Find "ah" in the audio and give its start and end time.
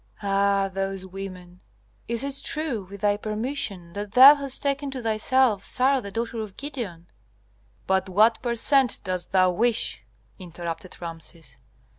0.23-0.67